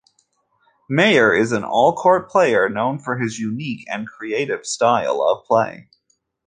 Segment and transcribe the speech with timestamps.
[0.89, 5.89] Mayer is an all-court player known for his unique and creative style of play.